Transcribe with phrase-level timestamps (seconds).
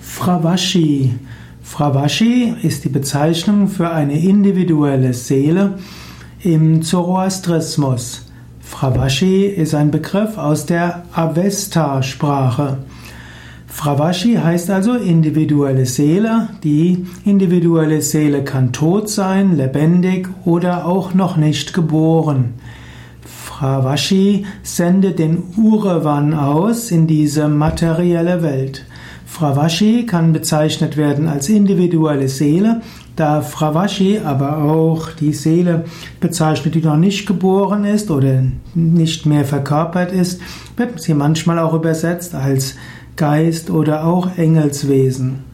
[0.00, 1.14] Fravashi.
[1.62, 5.78] Fravashi ist die Bezeichnung für eine individuelle Seele
[6.42, 8.26] im Zoroastrismus.
[8.60, 12.78] Fravashi ist ein Begriff aus der Avesta-Sprache.
[13.66, 16.48] Fravashi heißt also individuelle Seele.
[16.64, 22.54] Die individuelle Seele kann tot sein, lebendig oder auch noch nicht geboren.
[23.24, 28.84] Fravashi sendet den Urevan aus in diese materielle Welt.
[29.28, 32.80] Fravashi kann bezeichnet werden als individuelle Seele,
[33.14, 35.84] da Fravashi aber auch die Seele
[36.18, 38.42] bezeichnet, die noch nicht geboren ist oder
[38.74, 40.40] nicht mehr verkörpert ist,
[40.76, 42.76] wird sie manchmal auch übersetzt als
[43.16, 45.44] Geist oder auch Engelswesen.